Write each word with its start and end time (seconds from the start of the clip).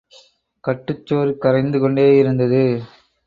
கட்டுச்சோறு 0.63 1.37
கரைந்து 1.37 1.79
கொண்டேயிருந்தது. 1.79 2.63